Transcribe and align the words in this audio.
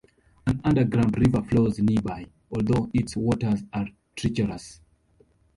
An 0.47 0.59
underground 0.63 1.15
river 1.19 1.43
flows 1.43 1.77
nearby, 1.77 2.25
although 2.51 2.89
its 2.91 3.15
waters 3.15 3.61
are 3.71 3.87
treacherous. 4.15 4.81